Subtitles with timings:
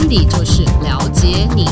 [0.00, 1.66] 安迪就是了解你。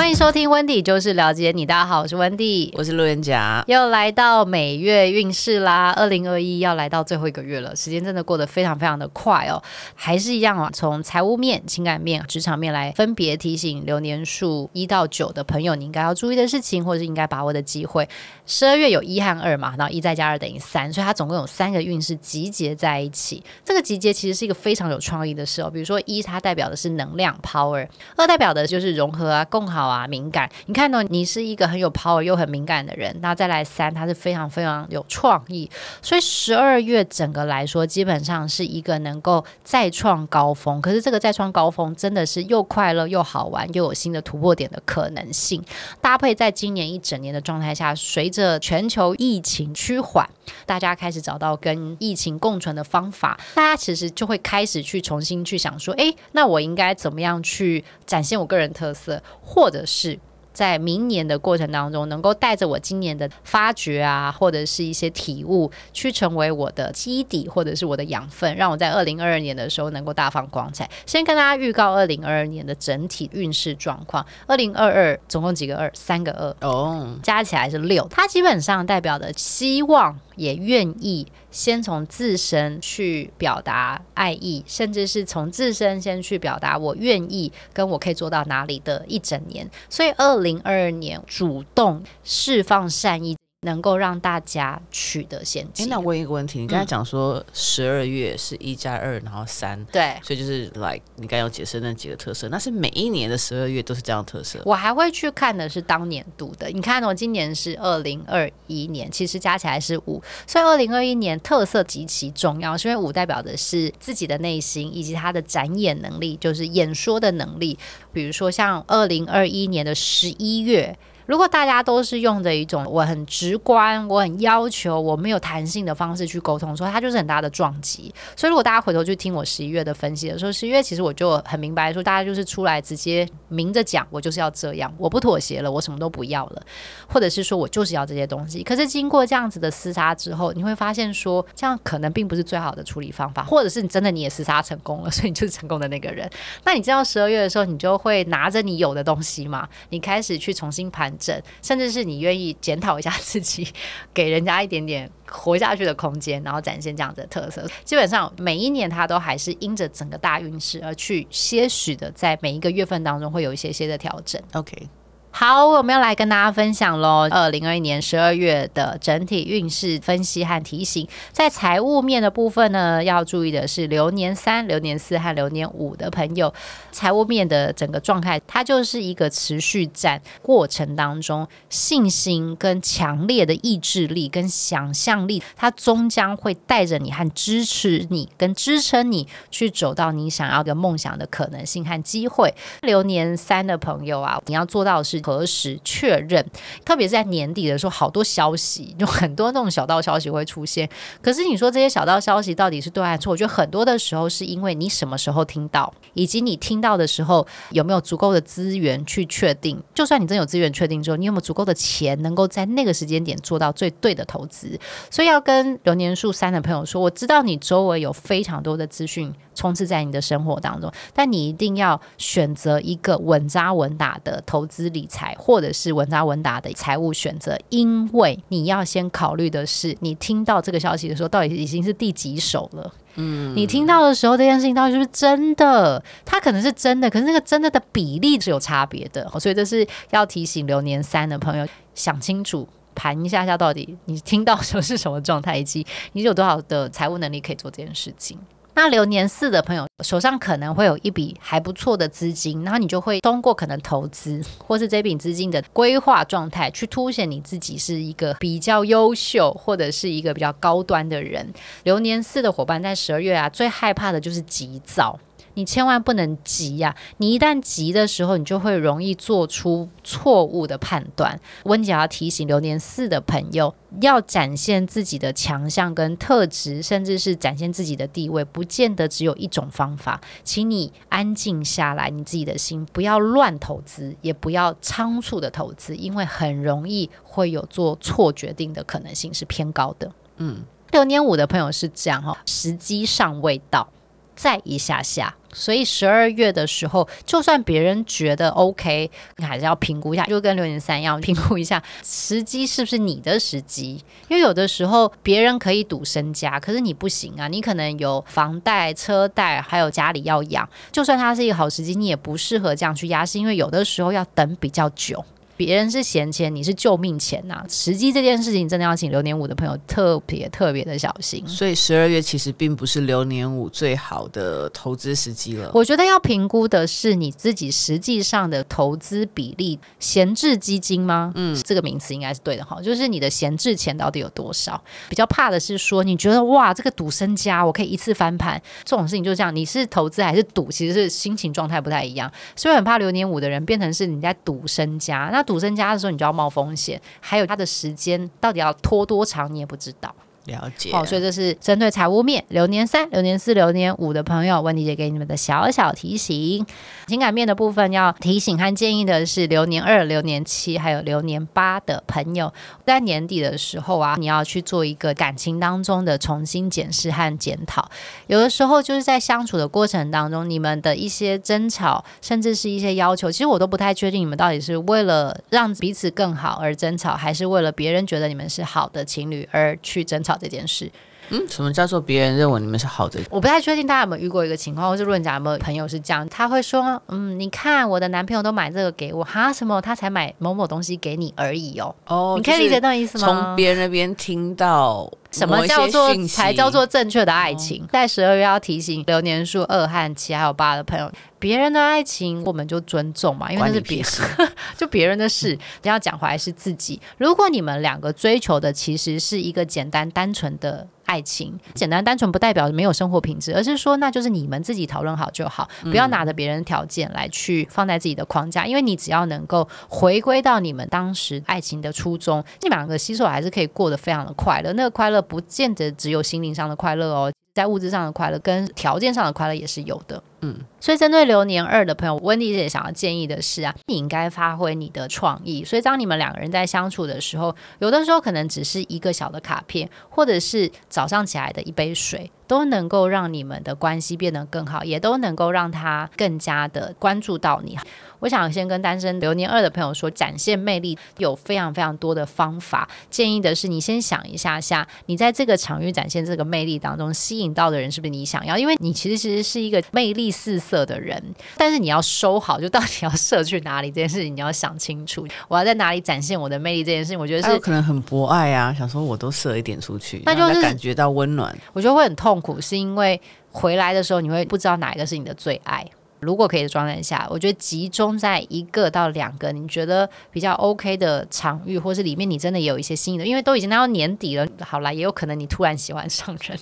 [0.00, 1.66] 欢迎收听温迪，就是了解你。
[1.66, 5.92] 大家好，我是温迪，我是路人甲，又来到每月运势啦。
[5.94, 9.62] 二零二一要来到最后一个月了，时间真的过得非常非常的快哦。
[9.94, 18.08] 还是一样啊，从财务面、情感面、职场面来分别提醒流年数一到九的朋友，你应该要注意的事情，或者是应该把握的机会。
[18.46, 23.44] 十二月有一和二嘛，然后一再加二等于三，所以它总共有三个运势集结在一起。
[23.62, 25.70] 这个集结其实是一个非常有创意的事哦。
[25.70, 27.86] 比如说一，它代表的是能量 power；
[28.16, 29.89] 二代表的就是融合啊、共好。
[29.90, 30.48] 啊，敏感！
[30.66, 35.68] 你看到、你是一个很有 power 又很敏感的人，那再来三，他是非常非常有创意，
[36.00, 40.80] 所以十二月整个来说，基本上是一个能够再创高峰。
[40.80, 45.62] 可是这个再创高峰，真的是又快乐又好玩，又有新的突破点的可能性。
[46.00, 50.28] 搭配在今年一整年的状态下，随着全球疫情趋缓，
[50.66, 60.18] 大家开始找到跟疫情共存的方法，大家其实就会开始去重新去想说，诶，那我应该怎么样去展现我个人特色，或者是
[60.52, 70.90] 在明年的过程当中，能够带着我今年的发掘啊，或者是一些体悟，去成为我的基底，或者是我的养分，让我在二零二二年的时候能够大放光彩。
[71.06, 74.26] 先跟大家预告二零二二年的整体运势状况。
[74.46, 75.90] 二零二二总共几个二？
[75.94, 78.06] 三个二哦，加起来是六。
[78.10, 80.18] 它基本上代表的希望。
[80.40, 89.70] 也愿意先从自身去表达爱意，甚至是从自身先去表达我愿意跟我可以做到哪里的一整年。
[89.90, 93.36] 所以，二零二二年主动释放善意。
[93.62, 95.82] 能够让大家取得先机。
[95.82, 104.62] 哎，那我问一个问题，你刚才讲说十二月是一加二，然后三，对，所以就是 like 你刚刚有解释那几个特色，那是每一年的十二月都是这样的特色？
[104.64, 106.68] 我还会去看的是当年度的。
[106.68, 117.78] 你看哦，今年是二零二一年，其实加起来是五，所以二零二一年特色极其重要，是因为五代表的是自己的内心以及他的展演能力，就是演说的能力。
[118.10, 120.96] 比如说像二零二一年的十一月。
[121.30, 128.12] 如果大家都是用着一种我很直观、我很要求、我没有弹性的方式去沟通，说它就是很大的撞击。
[128.34, 136.62] 所以，如果大家回头去听我十一月的分析的时候，十一月其实我就很明白说，大家就是出来直接明着讲，我就是要这样，我不妥协了，我什么都不要了，
[137.06, 138.64] 或者是说我就是要这些东西。
[138.64, 146.28] 可是经过这样子的厮杀之后，你会发现说，这样可能并不是最好的处理方法，或者是你真的你也厮杀成功了，所以你就是成功的那个人。
[146.64, 151.16] 那你知道十二月的时候，你就会拿着你有的东西嘛，你开始去重新盘。
[151.62, 153.68] 甚至是你愿意检讨一下自己，
[154.14, 157.68] 给人家一点点活下去的空间，然后展现这样子的特色。
[157.84, 164.40] 基本上每一年它都还是因着整个大运势而去些许的，在每一个月份当中会有一些些的调整。
[164.52, 164.88] OK。
[165.32, 167.26] 好，我们要来跟大家分享喽。
[167.30, 176.52] 二零二一年十二月的整体运势分析和提醒，在财务面的部分呢，要注意的是流年三、流年四和流年五的朋友，
[176.90, 192.52] 财务面的整个状态，它就是一个持续战过程当中，信心跟强烈的意志力跟想象力，它终将会带着你和支持你跟支撑你去走到你想要的梦想的可能性和机会。
[192.82, 195.19] 流年三的朋友啊，你要做到的是。
[195.22, 196.44] 核实确认？
[196.84, 200.88] 特别是在年底的时候，好多消息，有很多那种小道消息会出现。
[201.22, 203.32] 可是你说这些小道消息到底是对还是错？
[203.32, 209.80] 我觉得很多的时候是因为你什么时候听到，以及你听到的时候有没有足够的资源去确定。
[209.94, 214.78] 就算你真有资源确定之后，你有没有足够的钱能够在那个时间点做到最对的投资？
[215.10, 219.32] 所以要跟流年数三的朋友说，我知道你周围有非常多的资讯。
[219.60, 232.90] 充斥在你的生活当中，但你一定要选择一个稳扎稳打的投资理财，或者是稳扎稳打的财务选择，因为你要先考虑的是，你听到这个消息的时候，到底已经是第几手了？
[233.16, 236.02] 嗯，你听到的时候，这件事情到底是不是真的？
[236.24, 248.38] 它可能是真的，可是那个真的的比例是有差别的，所以这是要提醒流年三的朋友想清楚，盘一下下到底你听到的时候是什么状态，以及你有多少的财务能力可以做这件事情。
[248.74, 261.52] 那流年四的朋友手上可能会有一笔还不错的资金，然后你就会通过可能投资 或是这笔资金的规划状态，去凸显你自己是一个比较优秀或者是一个比较高端的人。
[261.82, 265.18] 流年四的伙伴在十二月啊，最害怕的就是急躁。
[265.54, 266.96] 你千万不能急呀、啊！
[267.18, 271.38] 你一旦急的时候，你就会容易做出错误的判断。
[271.64, 280.20] 温姐要提醒流年四的朋友，要展现自己的强项跟特质，甚至是展现自己的地位，不见得只有一种方法。
[280.44, 290.12] 请你安静下来，你自己的心不要乱投资，也不要仓促的投资，因为很容易会有做错决定的可能性是偏高的。
[290.36, 290.62] 嗯，
[290.92, 293.88] 流年五的朋友是这样哈，时机尚未到。
[294.36, 304.02] 再一下下，所以十二月的时候，就算别人觉得 OK，你还是要评估一下，就跟六年三一样，评估一下时机是不是你的时机。
[304.28, 310.68] 因为有的时候别人可以赌身家，可是你不行啊，你可能有房贷、车贷，还有家里要养。
[310.92, 315.24] 就算它是一个好时机，你也不适合这样去压，是因为有的时候要等比较久。
[315.60, 317.66] 别人是闲钱，你是救命钱呐、啊！
[317.68, 321.46] 时机这件事情，真的要请流年五的朋友特别特别的小心。
[321.46, 325.70] 所以十二月其实并不是流年五最好的投资时机了。
[325.74, 331.30] 我觉得要评估的是你自己实际上的投资比例，闲置基金吗？
[331.34, 332.80] 嗯，这个名词应该是对的哈。
[332.80, 334.82] 就是你的闲置钱到底有多少？
[335.10, 339.54] 比较怕的是说，你觉得哇，这个赌身家，我可以一次翻盘，这种事情就这样。
[339.54, 340.70] 你是投资还是赌？
[340.70, 342.32] 其实是心情状态不太一样。
[342.56, 345.28] 所以很怕流年五的人变成是你在赌身家。
[345.30, 350.14] 那赌身家的时候，你就要冒风险，还有他的时间到底要拖多长，你也不知道。
[350.46, 356.66] 了解哦，所以这是针对财务面，流年三、流年四、流年五的朋友，温迪姐给你们的小小提醒。
[357.06, 362.52] 情感面的部分要提醒和建议的是，流年二、流年七还有流年八的朋友，
[362.86, 367.90] 在年底的时候啊，你要去做一个感情当中的重新检视和检讨。
[368.26, 380.29] 有的时候就是在相处的过程当中，你们的一些争吵，甚至是一些要求，其实我都不太确定你们到底是为了让彼此更好而争吵，还是为了别人觉得你们是好的情侣而去争吵。
[380.36, 380.90] 这件事，
[381.30, 383.20] 嗯，什么叫做别人认为你们是好的？
[383.30, 391.94] 我不太确定大家有没有遇过一个情况，或是论家有没有朋友是这样，他会说，嗯，你看我的男朋友都买这个给我，哈，什么他才买某某东西给你而已哦。
[392.06, 393.26] 哦，你可以理解那意思吗？
[393.26, 397.82] 从别人那边听到什么叫做才叫做正确的爱情？
[397.84, 405.58] 哦、在十二月要提醒流年数二和七还有八的朋友，别人的爱情我们就尊重嘛，因为那是别人， 就别人的事。
[405.82, 407.00] 你要讲回来是自己。
[407.18, 410.86] 如果你们两个追求的其实是一个简单单纯的。
[411.06, 424.72] 爱情简单单纯不代表没有生活品质，而是说那就是你们自己讨论好就好，不要拿着别人的条件来去放在自己的框架，因为你只要能够回归到你们当时爱情的初衷，你们两个携手还是可以过得非常的快乐。
[424.74, 427.32] 那个快乐不见得只有心灵上的快乐哦。
[427.54, 435.64] 在物质上的快乐跟条件上的快乐也是有的，嗯，所以针对流年二的朋友，温迪姐想要建议的是啊，你应该发挥你的创意。
[435.64, 442.30] 所以当你们两个人在相处的时候，有的时候可能只是一个小的卡片，或者是早上起来的一杯水。
[442.50, 447.78] 都能够让你们的关系变得更好，也都能够让他更加的关注到你。
[448.18, 452.88] 我想先跟单身流年二的朋友说，展现魅力有非常非常多的方法。
[453.08, 458.58] 建议的是，你先想一下下，你在这个场域展现这个魅力当中，吸引到的人是不是你想要？
[458.58, 461.22] 因为你其实其实是一个魅力四色的人，
[461.56, 465.24] 但是你要收好，就到底要射去哪里这件事情，你要想清楚。
[465.46, 471.56] 我要在哪里展现我的魅力这件事情，我觉得是可能很博爱啊，想说我都射一点出去，那就是感觉到温暖。
[471.72, 472.40] 我觉得会很痛。
[472.40, 475.86] 苦是因为回来的时候你会不知道哪一个是你的最爱。
[476.20, 486.58] 如果可以的状态下，我觉得集中在一个到两个你觉得比较 OK 的场域，或是里面你真的也有一些心意的，因为都已经到年底了，好啦，也有可能你突然喜欢上人。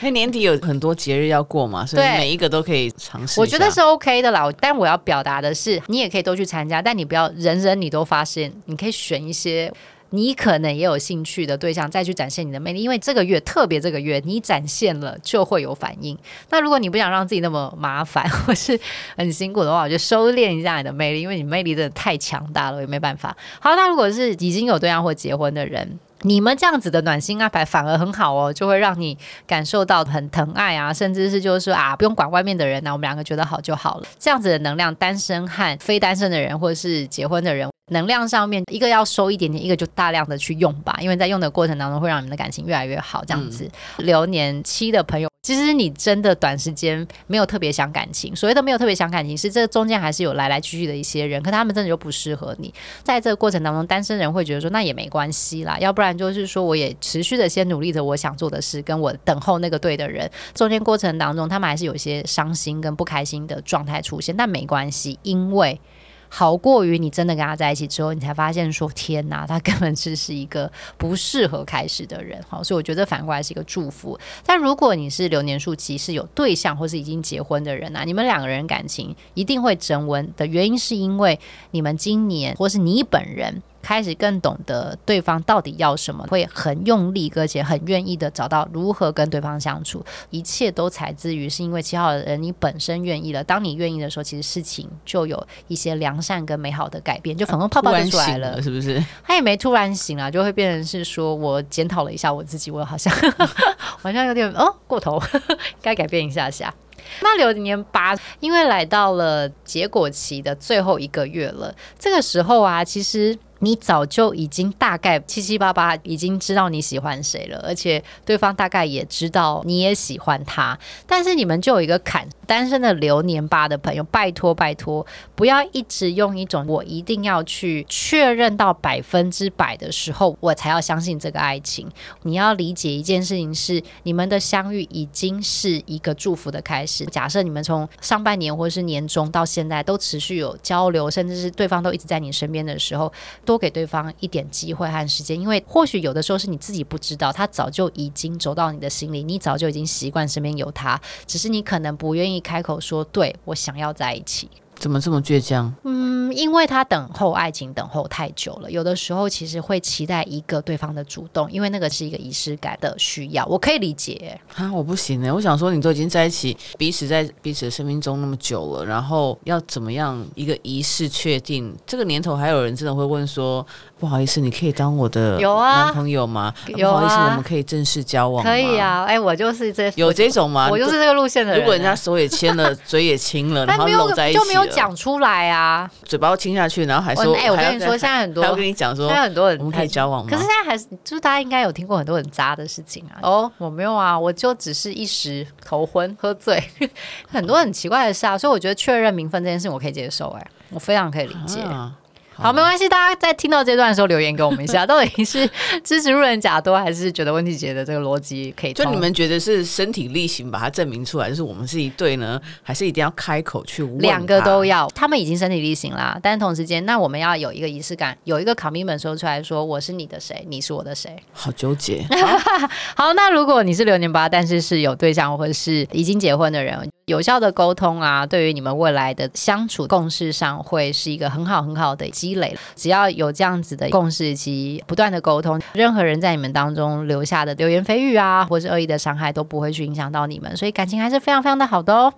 [0.00, 3.40] 因为年底有很多节日要过嘛，所以每一个都可以尝试。
[3.40, 9.72] 我觉得是 OK 的啦，但我要表达的是，你也可以都去参加，但你不要人人你都发现，你可以选一些。
[10.16, 16.16] 你可能也有兴趣的对象，再去展现你的魅力，因为这个月特别，这个月你展现了就会有反应。
[16.48, 18.80] 那如果你不想让自己那么麻烦 或是
[19.16, 23.36] 很辛苦的话，我就收敛一下你的魅力，因为你魅力真的太强大了，我也没办法。
[23.60, 34.06] 好，那如果是已经有对象或结婚的人，你们这样子的暖心安排反而很好哦，就会让你感受到很疼爱啊，甚至是就是说啊，不用管外面的人呐、啊，我们两个觉得好就好了。
[34.18, 37.68] 这样子的能量，单身和非单身的人，或者是结婚的人。
[37.92, 43.24] 能量上面，一个要收一点点，一个就大量的去用吧，因为在用的过程当中，会让你们的感情越来越好。
[43.24, 48.34] 这样子，嗯、流年期的朋友，其实你真的短时间没有特别想感情。
[48.34, 52.74] 所谓的没有特别想感情，是这中间还是有来来去去的一些人，可他们真的就不适合你。
[53.04, 60.28] 在这个过程当中，单身人会觉得说，那也没关系啦，要不然就是说，我也持续的先努力着我想做的事，跟我等候那个对的人。
[60.52, 65.80] 中间过程当中，他们还是有一些伤心跟不开心的状态出现，但没关系，因为。
[66.28, 72.40] 好过于你真的跟他在一起之后，你才发现说天哪， 他根本只是一个不适合开始的人。
[72.48, 74.18] 好，所以我觉得反过来是一个祝福。
[74.44, 81.38] 但如果你是流年数七是有对象或是已经结婚的人啊，你们两个人感情一定会升温的原因，是因为
[81.70, 83.62] 你们今年或是你本人。
[83.86, 90.04] 开始更懂得对方到底要什么，会很用力，而且很愿意的找到如何跟对方相处。
[90.30, 93.44] 一切都采自于是因为七号的人你本身愿意了。
[93.44, 99.00] 当你愿意的时候，其实事情就有一些良善跟美好的改变，就粉红泡泡就出来了，了是不是？
[99.22, 103.14] 他也没突然醒啊，就会变成是说我检讨了一下我自己，我好像
[103.78, 105.22] 好像有点哦过头，
[105.80, 106.74] 该改变一下下。
[107.20, 113.38] 那流年八，因为来到了结果期的最后一个月了，这个时候啊，其实。
[113.60, 122.28] 你早就已经大概七七八八已经知道你喜欢谁了，而且对方大概也知道你也喜欢他，但是你们就有一个坎。
[122.46, 131.90] 单身的流年八的朋友，拜托拜托，不要一直用一种我一定要去确认到百分之百的时候，我才要相信这个爱情。
[132.22, 137.04] 你要理解一件事情是，你们的相遇已经是一个祝福的开始。
[137.06, 143.12] 假设你们从上半年或是年中到现在都持续有交流，甚至是对方都一直在你身边的时候。
[143.46, 154.50] 多给对方一点机会和时间，因为或许有的时候是你自己不知道，他早就已经走到你的心里，你早就已经习惯身边有他，只是你可能不愿意开口说，对，我想要在一起。
[154.78, 155.72] 怎么这么倔强？
[155.84, 164.38] 嗯，因为他等候爱情等候太久了，有的时候其实会期待一个对方的主动，因为那个是一个仪式感的需要，我可以理解。
[164.54, 165.34] 啊，我不行呢。
[165.34, 171.74] 我想说，你都已经在一起，彼此在彼此的生命中那么久了，然后要怎么样一个仪式确定？
[171.86, 173.66] 这个年头还有人真的会问说。
[173.98, 176.52] 不好意思，你可以当我的 男朋友吗？
[176.66, 178.50] 有啊，不好意思，我们可以正式交往吗？
[178.50, 180.68] 可以啊，哎、欸，我就是这有这种吗？
[180.70, 181.60] 我就是这个路线的人。
[181.60, 190.30] 如果人家手也牵了， 嘴也亲了，然后搂在一起，就没有讲出来啊，嘴巴亲下去，然后还说，哎、欸，我跟你说，现在很多，我跟你讲说，现在很多人我们可以交往吗？
[190.30, 193.18] 可是现在还是，就是大家应该有听过很多很渣的事情啊。
[193.22, 196.62] 哦，我没有啊，我就只是一时头昏喝醉，
[197.28, 198.36] 很多很奇怪的事啊。
[198.36, 201.60] 所以我觉得确认名分这件事情，我可以接受、欸，哎，我非常可以理解。
[201.60, 201.92] 啊
[202.36, 202.88] 好，没关系。
[202.88, 205.48] 大家在听到这段的时候留言给我们一下， 到底是
[205.82, 208.72] 支持路人甲多，还是觉得问题姐的这个逻辑可以？
[208.72, 213.98] 就你们觉得是身体力行把它证明出来，就是我们是一对呢，还是一定要开口去问？
[213.98, 214.86] 两个都要。
[214.94, 221.16] 他们已经身体力行啦，但是同时间，那我们要有一个仪式感，有一个 commitment 说出来说，我是你的谁，你是我的谁？
[221.32, 222.04] 好纠结。
[222.94, 232.58] 好，那如果你是流年八，但是是有对象或者是已经结婚的人，有效的沟通啊，对于你们未来的相处共识上，会是一个很好很好的积累。
[232.74, 242.12] 只要有这样子的共识及不断的沟通，任何人在你们当中留下的流言蜚语啊，或是恶意的伤害，都不会去影响到你们，所以感情还是非常非常的好的哦。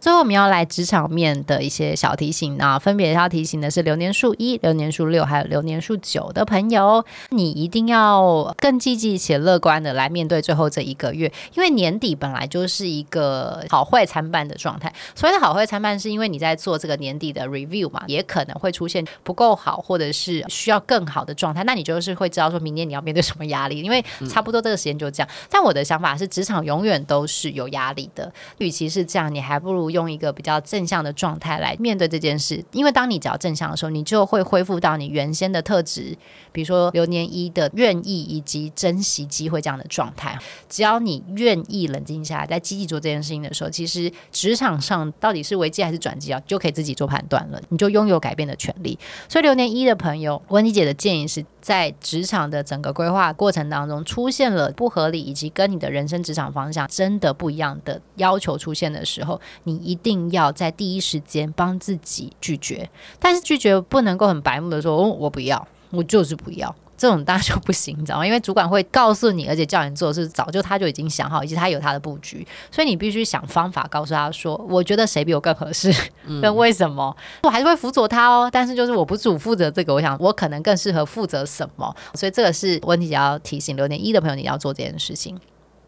[0.00, 14.92] 最后我们要来职场面的一些小提醒啊，分别要提醒的是流年数一、流年数六还有流年数九的朋友，你一定要更积极且乐观的来面对最后这一个月，因为年底本来就是一个好坏参半的状态。
[15.16, 24.00] 所谓的好坏参半，是因为你在做这个年底的 review 嘛，也可能会出现不够好或者是需要更好的状态，那你就是会知道说明年你要面对什么压力，因为
[24.30, 25.28] 差不多这个时间就这样。
[25.50, 29.87] 但我的想法是，职场永远都是有压力的，与其是这样，你还不如。
[29.90, 36.16] 用一个比较正向的状态来面对这件事，因为当你只要正向的时候，你就会恢复到你原先的特质，
[36.52, 40.38] 比如说流年一的愿意以及珍惜机会这样的状态。
[40.68, 48.98] 只要你愿意冷静下来，在积极做这件事情的时候，其实职场上到底是危机还是转机啊，就可以自己做判断了，你就拥有改变的权利。
[49.28, 59.77] 所以流年一的朋友，温妮姐的建议是在职场的整个规划过程当中，出现了不合理以及跟你的人生职场方向真的不一样的要求出现的时候，你。
[59.82, 68.26] 一定要在第一时间帮自己拒绝，但是拒绝不能够很白目的说，哦，我不要，我就是不要，这种当然就不行，你知道吗？
[68.26, 75.94] 因为主管会告诉你，而且叫你做的是早就他就已经想好，以及他有他的布局，所以你必须想方法告诉他说，我觉得谁比我更合适，
[76.42, 77.16] 那为什么？
[77.42, 85.38] 我还是会辅佐他哦，但是就是我不主负责这个，我想我可能更适合负责什么，所以这个是问题，要提醒留年一的朋友，你要做这件事情。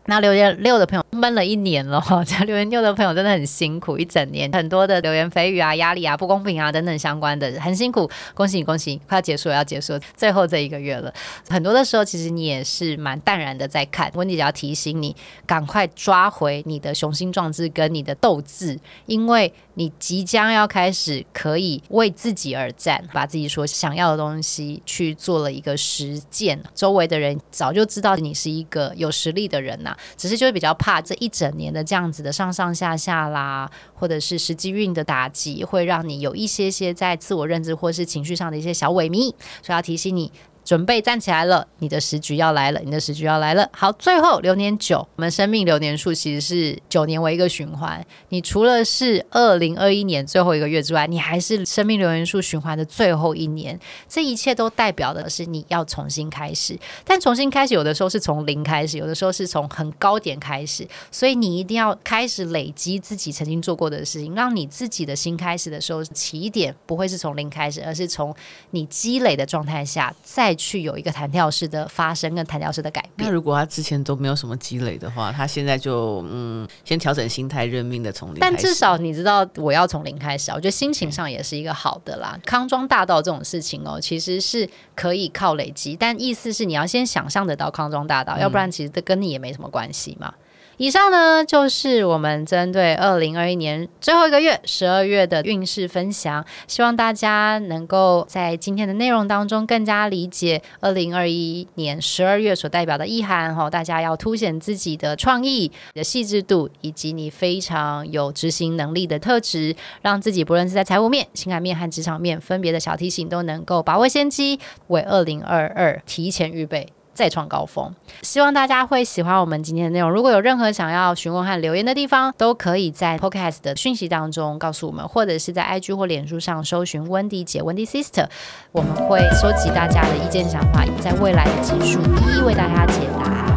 [0.06, 8.10] 那留言六的朋友闷了一年了，这留言六的朋友真的很辛苦，一整年很多的流言蜚语啊、压力啊、不公平啊等等相关的，很辛苦。
[8.34, 11.12] 恭喜你，恭喜你，快要结束了，要结束了，最后这一个月了。
[11.48, 14.10] 很多的时候，其实你也是蛮淡然的在看。
[14.14, 15.14] 温迪姐要提醒你，
[15.46, 26.60] 赶快抓回你的雄心壮志跟你的斗志，因为你即将要开始可以为自己而战，把自己所想要的东西去做了一个实践。
[26.74, 39.30] 周围的人早就知道你是一个有实力的人呐、只是就会比较怕这一整年的这样子的上上下下啦，或者是实际运的打击，会让你有一些些在自我认知或是情绪上的一些小萎靡，
[39.62, 40.30] 所以要提醒你。
[40.64, 43.68] 准备站起来了，你的时局要来了，你的时局要来了。
[43.72, 48.04] 好，最后流年九，我们生命流年数其实是九年为一个循环。
[48.28, 53.78] 你除了是二零二一年最后一个月之外，你还是生命流年数循环的最后一年。
[54.08, 60.86] 这一切都代表的是你要重新开始，但重新开始有的时候是从零开始，有的时候是从很高点开始。
[61.10, 68.32] 所以你一定要开始累积自己曾经做过的事情，让你自己的新开始的时候起点不会是从零开始，而是从
[68.70, 70.54] 你积累的状态下再。
[70.60, 73.26] 去有一个弹跳式的发生跟弹跳式的改变。
[73.26, 78.38] 那如果他之前都没有什么积累的话，他现在就嗯，先调整心态，认命的从零。
[78.40, 82.38] 但至少你知道我要从零开始，我觉得心情上也是一个好的啦。
[82.44, 90.34] 康庄大道这种事情哦，其实是可以靠累积，但意思是你要先想象得到康庄大道，嗯、要不然其实这跟你也没什么关系嘛。
[90.80, 103.68] 以上呢，就是我们针对二零二一年最后一个月十二月的运势分享，希望大家能够在今天的内容当中更加理解二零二一年十二月所代表的意涵哈。
[103.68, 116.88] 大家要凸显自己的创意、的细致度，以及你非常有执行能力的特质，让自己不论是在财务面、情感面和职场面分别的小提醒，都能够把握先机，为二零二二提前预备。
[117.20, 120.10] 再创高峰，希望大家会喜欢我们今天的内容。
[120.10, 128.26] 如果有任何想要询问和留言的地方，都可以在 Podcast 的讯息当中告诉我们，或者是在 IG 或脸书上搜寻 Wendy 姐、Wendy Sister，
[128.72, 133.49] 我们会收集大家的意见想法，在未来的集数一一为大家解答。